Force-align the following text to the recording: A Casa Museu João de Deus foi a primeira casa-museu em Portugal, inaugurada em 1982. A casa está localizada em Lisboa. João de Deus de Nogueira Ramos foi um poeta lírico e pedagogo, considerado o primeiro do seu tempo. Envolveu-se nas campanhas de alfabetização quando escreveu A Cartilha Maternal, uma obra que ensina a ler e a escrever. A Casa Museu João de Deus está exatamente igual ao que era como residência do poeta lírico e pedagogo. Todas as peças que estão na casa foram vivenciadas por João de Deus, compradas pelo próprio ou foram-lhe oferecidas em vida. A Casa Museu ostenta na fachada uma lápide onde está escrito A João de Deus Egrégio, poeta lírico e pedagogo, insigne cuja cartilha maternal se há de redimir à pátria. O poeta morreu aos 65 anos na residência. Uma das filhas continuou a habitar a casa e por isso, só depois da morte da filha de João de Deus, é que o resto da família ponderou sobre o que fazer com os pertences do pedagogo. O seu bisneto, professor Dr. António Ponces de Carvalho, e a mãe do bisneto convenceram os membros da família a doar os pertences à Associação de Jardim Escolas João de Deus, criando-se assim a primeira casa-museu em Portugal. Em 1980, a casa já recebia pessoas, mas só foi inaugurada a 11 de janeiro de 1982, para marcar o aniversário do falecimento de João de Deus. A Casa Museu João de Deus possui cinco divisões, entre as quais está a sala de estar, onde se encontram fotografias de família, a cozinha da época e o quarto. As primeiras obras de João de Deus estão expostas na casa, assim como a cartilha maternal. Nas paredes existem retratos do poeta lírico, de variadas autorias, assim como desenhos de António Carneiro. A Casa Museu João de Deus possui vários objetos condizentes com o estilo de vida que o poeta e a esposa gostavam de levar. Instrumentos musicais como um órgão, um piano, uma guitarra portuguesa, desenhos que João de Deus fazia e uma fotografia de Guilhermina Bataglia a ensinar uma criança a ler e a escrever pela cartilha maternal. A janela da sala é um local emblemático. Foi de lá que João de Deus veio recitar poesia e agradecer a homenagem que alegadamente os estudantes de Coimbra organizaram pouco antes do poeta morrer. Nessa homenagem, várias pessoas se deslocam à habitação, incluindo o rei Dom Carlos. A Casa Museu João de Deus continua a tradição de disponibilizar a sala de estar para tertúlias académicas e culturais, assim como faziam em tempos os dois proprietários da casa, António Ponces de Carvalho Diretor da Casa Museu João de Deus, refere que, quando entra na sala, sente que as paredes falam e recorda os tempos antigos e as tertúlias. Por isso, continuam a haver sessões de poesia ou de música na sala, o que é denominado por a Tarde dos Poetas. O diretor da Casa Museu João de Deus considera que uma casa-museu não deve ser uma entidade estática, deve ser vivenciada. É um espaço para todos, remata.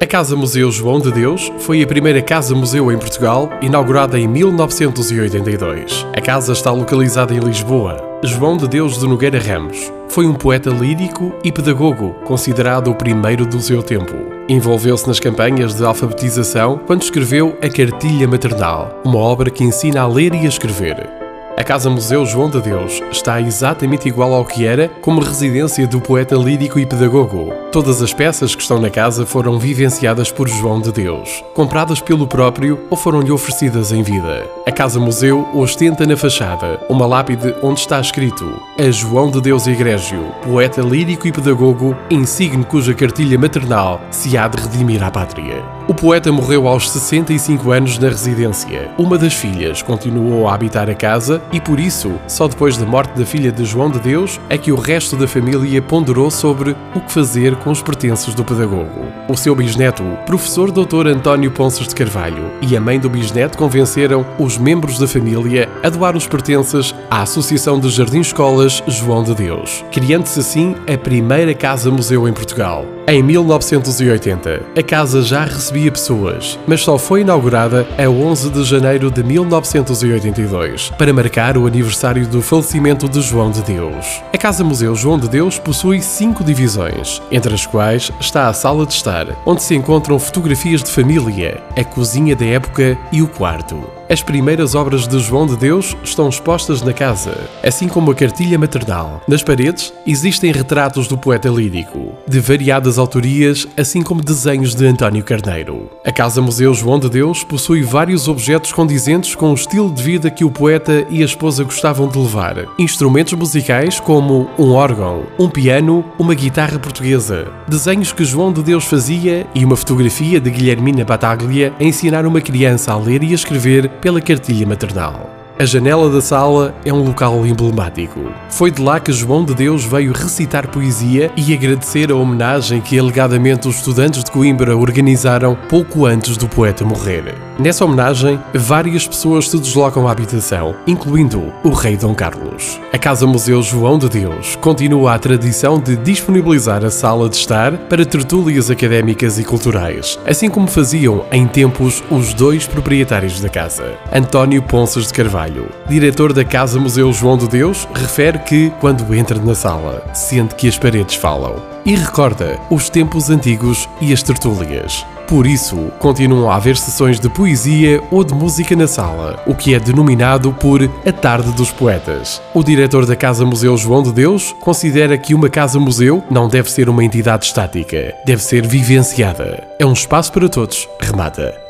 A 0.00 0.06
Casa 0.06 0.36
Museu 0.36 0.70
João 0.70 1.00
de 1.00 1.10
Deus 1.10 1.50
foi 1.58 1.82
a 1.82 1.86
primeira 1.86 2.22
casa-museu 2.22 2.92
em 2.92 2.96
Portugal, 2.96 3.50
inaugurada 3.60 4.16
em 4.16 4.28
1982. 4.28 6.06
A 6.16 6.20
casa 6.20 6.52
está 6.52 6.70
localizada 6.70 7.34
em 7.34 7.40
Lisboa. 7.40 7.96
João 8.22 8.56
de 8.56 8.68
Deus 8.68 8.96
de 8.96 9.08
Nogueira 9.08 9.40
Ramos 9.40 9.92
foi 10.08 10.24
um 10.24 10.34
poeta 10.34 10.70
lírico 10.70 11.34
e 11.42 11.50
pedagogo, 11.50 12.14
considerado 12.24 12.92
o 12.92 12.94
primeiro 12.94 13.44
do 13.44 13.60
seu 13.60 13.82
tempo. 13.82 14.14
Envolveu-se 14.48 15.08
nas 15.08 15.18
campanhas 15.18 15.74
de 15.74 15.84
alfabetização 15.84 16.78
quando 16.86 17.02
escreveu 17.02 17.58
A 17.60 17.68
Cartilha 17.68 18.28
Maternal, 18.28 19.02
uma 19.04 19.18
obra 19.18 19.50
que 19.50 19.64
ensina 19.64 20.02
a 20.02 20.06
ler 20.06 20.32
e 20.32 20.46
a 20.46 20.48
escrever. 20.48 21.27
A 21.58 21.64
Casa 21.64 21.90
Museu 21.90 22.24
João 22.24 22.48
de 22.48 22.60
Deus 22.60 23.02
está 23.10 23.40
exatamente 23.40 24.06
igual 24.06 24.32
ao 24.32 24.44
que 24.44 24.64
era 24.64 24.88
como 25.02 25.20
residência 25.20 25.88
do 25.88 26.00
poeta 26.00 26.36
lírico 26.36 26.78
e 26.78 26.86
pedagogo. 26.86 27.52
Todas 27.72 28.00
as 28.00 28.14
peças 28.14 28.54
que 28.54 28.62
estão 28.62 28.80
na 28.80 28.88
casa 28.88 29.26
foram 29.26 29.58
vivenciadas 29.58 30.30
por 30.30 30.48
João 30.48 30.80
de 30.80 30.92
Deus, 30.92 31.42
compradas 31.54 32.00
pelo 32.00 32.28
próprio 32.28 32.78
ou 32.88 32.96
foram-lhe 32.96 33.32
oferecidas 33.32 33.90
em 33.90 34.04
vida. 34.04 34.48
A 34.64 34.70
Casa 34.70 35.00
Museu 35.00 35.48
ostenta 35.52 36.06
na 36.06 36.16
fachada 36.16 36.80
uma 36.88 37.06
lápide 37.06 37.52
onde 37.60 37.80
está 37.80 38.00
escrito 38.00 38.62
A 38.78 38.88
João 38.92 39.28
de 39.28 39.40
Deus 39.40 39.66
Egrégio, 39.66 40.32
poeta 40.44 40.80
lírico 40.80 41.26
e 41.26 41.32
pedagogo, 41.32 41.96
insigne 42.08 42.64
cuja 42.64 42.94
cartilha 42.94 43.36
maternal 43.36 44.00
se 44.12 44.38
há 44.38 44.46
de 44.46 44.62
redimir 44.62 45.02
à 45.02 45.10
pátria. 45.10 45.77
O 45.88 45.94
poeta 45.94 46.30
morreu 46.30 46.68
aos 46.68 46.90
65 46.90 47.70
anos 47.72 47.98
na 47.98 48.08
residência. 48.08 48.90
Uma 48.98 49.16
das 49.16 49.32
filhas 49.32 49.80
continuou 49.80 50.46
a 50.46 50.52
habitar 50.54 50.90
a 50.90 50.94
casa 50.94 51.40
e 51.50 51.58
por 51.58 51.80
isso, 51.80 52.12
só 52.28 52.46
depois 52.46 52.76
da 52.76 52.84
morte 52.84 53.18
da 53.18 53.24
filha 53.24 53.50
de 53.50 53.64
João 53.64 53.90
de 53.90 53.98
Deus, 53.98 54.38
é 54.50 54.58
que 54.58 54.70
o 54.70 54.76
resto 54.76 55.16
da 55.16 55.26
família 55.26 55.80
ponderou 55.80 56.30
sobre 56.30 56.76
o 56.94 57.00
que 57.00 57.10
fazer 57.10 57.56
com 57.56 57.70
os 57.70 57.80
pertences 57.80 58.34
do 58.34 58.44
pedagogo. 58.44 59.06
O 59.30 59.34
seu 59.34 59.54
bisneto, 59.54 60.04
professor 60.26 60.70
Dr. 60.70 61.06
António 61.06 61.50
Ponces 61.50 61.88
de 61.88 61.94
Carvalho, 61.94 62.50
e 62.60 62.76
a 62.76 62.80
mãe 62.82 63.00
do 63.00 63.08
bisneto 63.08 63.56
convenceram 63.56 64.26
os 64.38 64.58
membros 64.58 64.98
da 64.98 65.08
família 65.08 65.70
a 65.82 65.88
doar 65.88 66.14
os 66.14 66.26
pertences 66.26 66.94
à 67.10 67.22
Associação 67.22 67.80
de 67.80 67.88
Jardim 67.88 68.20
Escolas 68.20 68.82
João 68.86 69.24
de 69.24 69.34
Deus, 69.34 69.82
criando-se 69.90 70.38
assim 70.38 70.74
a 70.86 70.98
primeira 70.98 71.54
casa-museu 71.54 72.28
em 72.28 72.32
Portugal. 72.34 72.97
Em 73.10 73.22
1980, 73.22 74.64
a 74.78 74.82
casa 74.82 75.22
já 75.22 75.42
recebia 75.42 75.90
pessoas, 75.90 76.58
mas 76.66 76.82
só 76.82 76.98
foi 76.98 77.22
inaugurada 77.22 77.88
a 77.96 78.06
11 78.06 78.50
de 78.50 78.62
janeiro 78.64 79.10
de 79.10 79.24
1982, 79.24 80.90
para 80.90 81.10
marcar 81.10 81.56
o 81.56 81.66
aniversário 81.66 82.26
do 82.26 82.42
falecimento 82.42 83.08
de 83.08 83.22
João 83.22 83.50
de 83.50 83.62
Deus. 83.62 84.22
A 84.30 84.36
Casa 84.36 84.62
Museu 84.62 84.94
João 84.94 85.18
de 85.18 85.26
Deus 85.26 85.58
possui 85.58 86.02
cinco 86.02 86.44
divisões, 86.44 87.22
entre 87.32 87.54
as 87.54 87.64
quais 87.64 88.12
está 88.20 88.46
a 88.46 88.52
sala 88.52 88.84
de 88.84 88.92
estar, 88.92 89.26
onde 89.46 89.62
se 89.62 89.74
encontram 89.74 90.18
fotografias 90.18 90.82
de 90.82 90.90
família, 90.90 91.62
a 91.74 91.84
cozinha 91.84 92.36
da 92.36 92.44
época 92.44 92.98
e 93.10 93.22
o 93.22 93.26
quarto. 93.26 93.97
As 94.10 94.22
primeiras 94.22 94.74
obras 94.74 95.06
de 95.06 95.18
João 95.20 95.46
de 95.46 95.54
Deus 95.54 95.94
estão 96.02 96.30
expostas 96.30 96.80
na 96.80 96.94
casa, 96.94 97.46
assim 97.62 97.86
como 97.86 98.10
a 98.10 98.14
cartilha 98.14 98.58
maternal. 98.58 99.20
Nas 99.28 99.42
paredes 99.42 99.92
existem 100.06 100.50
retratos 100.50 101.06
do 101.06 101.18
poeta 101.18 101.50
lírico, 101.50 102.14
de 102.26 102.40
variadas 102.40 102.96
autorias, 102.96 103.68
assim 103.76 104.00
como 104.00 104.22
desenhos 104.22 104.74
de 104.74 104.86
António 104.86 105.22
Carneiro. 105.22 105.90
A 106.06 106.10
Casa 106.10 106.40
Museu 106.40 106.72
João 106.72 106.98
de 106.98 107.10
Deus 107.10 107.44
possui 107.44 107.82
vários 107.82 108.28
objetos 108.28 108.72
condizentes 108.72 109.34
com 109.34 109.50
o 109.50 109.54
estilo 109.54 109.92
de 109.92 110.02
vida 110.02 110.30
que 110.30 110.42
o 110.42 110.50
poeta 110.50 111.06
e 111.10 111.20
a 111.20 111.26
esposa 111.26 111.62
gostavam 111.62 112.08
de 112.08 112.18
levar. 112.18 112.64
Instrumentos 112.78 113.34
musicais 113.34 114.00
como 114.00 114.48
um 114.58 114.70
órgão, 114.70 115.24
um 115.38 115.50
piano, 115.50 116.02
uma 116.18 116.32
guitarra 116.32 116.78
portuguesa, 116.78 117.48
desenhos 117.68 118.10
que 118.10 118.24
João 118.24 118.54
de 118.54 118.62
Deus 118.62 118.86
fazia 118.86 119.46
e 119.54 119.66
uma 119.66 119.76
fotografia 119.76 120.40
de 120.40 120.48
Guilhermina 120.48 121.04
Bataglia 121.04 121.74
a 121.78 121.84
ensinar 121.84 122.24
uma 122.24 122.40
criança 122.40 122.90
a 122.90 122.96
ler 122.96 123.22
e 123.22 123.32
a 123.32 123.34
escrever 123.34 123.97
pela 124.00 124.20
cartilha 124.20 124.66
maternal. 124.66 125.37
A 125.60 125.64
janela 125.64 126.08
da 126.08 126.20
sala 126.20 126.72
é 126.84 126.92
um 126.92 127.02
local 127.02 127.44
emblemático. 127.44 128.20
Foi 128.48 128.70
de 128.70 128.80
lá 128.80 129.00
que 129.00 129.10
João 129.10 129.44
de 129.44 129.56
Deus 129.56 129.84
veio 129.84 130.12
recitar 130.12 130.68
poesia 130.68 131.32
e 131.36 131.52
agradecer 131.52 132.12
a 132.12 132.14
homenagem 132.14 132.80
que 132.80 132.96
alegadamente 132.96 133.66
os 133.66 133.74
estudantes 133.74 134.22
de 134.22 134.30
Coimbra 134.30 134.76
organizaram 134.76 135.58
pouco 135.68 136.06
antes 136.06 136.36
do 136.36 136.46
poeta 136.46 136.84
morrer. 136.84 137.34
Nessa 137.58 137.84
homenagem, 137.84 138.38
várias 138.54 139.08
pessoas 139.08 139.48
se 139.48 139.58
deslocam 139.58 140.06
à 140.06 140.12
habitação, 140.12 140.76
incluindo 140.86 141.52
o 141.64 141.70
rei 141.70 141.96
Dom 141.96 142.14
Carlos. 142.14 142.78
A 142.92 142.98
Casa 142.98 143.26
Museu 143.26 143.60
João 143.60 143.98
de 143.98 144.08
Deus 144.08 144.54
continua 144.60 145.14
a 145.14 145.18
tradição 145.18 145.80
de 145.80 145.96
disponibilizar 145.96 146.84
a 146.84 146.90
sala 146.90 147.28
de 147.28 147.34
estar 147.34 147.76
para 147.88 148.06
tertúlias 148.06 148.70
académicas 148.70 149.40
e 149.40 149.44
culturais, 149.44 150.20
assim 150.24 150.48
como 150.48 150.68
faziam 150.68 151.24
em 151.32 151.48
tempos 151.48 152.00
os 152.12 152.32
dois 152.32 152.64
proprietários 152.64 153.40
da 153.40 153.48
casa, 153.48 153.96
António 154.12 154.62
Ponces 154.62 155.08
de 155.08 155.12
Carvalho 155.12 155.47
Diretor 155.88 156.32
da 156.32 156.44
Casa 156.44 156.78
Museu 156.78 157.12
João 157.12 157.36
de 157.36 157.48
Deus, 157.48 157.88
refere 157.94 158.38
que, 158.40 158.70
quando 158.80 159.14
entra 159.14 159.38
na 159.38 159.54
sala, 159.54 160.04
sente 160.12 160.54
que 160.54 160.68
as 160.68 160.78
paredes 160.78 161.14
falam 161.14 161.56
e 161.84 161.94
recorda 161.94 162.58
os 162.70 162.90
tempos 162.90 163.30
antigos 163.30 163.88
e 164.00 164.12
as 164.12 164.22
tertúlias. 164.22 165.06
Por 165.26 165.46
isso, 165.46 165.90
continuam 165.98 166.50
a 166.50 166.56
haver 166.56 166.76
sessões 166.76 167.20
de 167.20 167.28
poesia 167.28 168.02
ou 168.10 168.24
de 168.24 168.34
música 168.34 168.74
na 168.74 168.86
sala, 168.86 169.42
o 169.46 169.54
que 169.54 169.74
é 169.74 169.78
denominado 169.78 170.52
por 170.52 170.82
a 170.82 171.12
Tarde 171.12 171.52
dos 171.52 171.70
Poetas. 171.70 172.40
O 172.54 172.64
diretor 172.64 173.04
da 173.04 173.14
Casa 173.14 173.44
Museu 173.44 173.76
João 173.76 174.02
de 174.02 174.12
Deus 174.12 174.54
considera 174.60 175.18
que 175.18 175.34
uma 175.34 175.50
casa-museu 175.50 176.24
não 176.30 176.48
deve 176.48 176.70
ser 176.70 176.88
uma 176.88 177.04
entidade 177.04 177.44
estática, 177.44 178.14
deve 178.24 178.42
ser 178.42 178.66
vivenciada. 178.66 179.66
É 179.78 179.84
um 179.84 179.92
espaço 179.92 180.32
para 180.32 180.48
todos, 180.48 180.88
remata. 181.00 181.67